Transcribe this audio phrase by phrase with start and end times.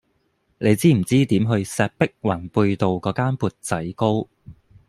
[0.57, 4.27] 你知唔知點去石壁宏貝道嗰間缽仔糕